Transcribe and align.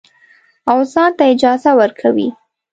او 0.69 0.77
ځان 0.91 1.09
ته 1.17 1.23
اجازه 1.33 1.71
ورکوي. 1.81 2.27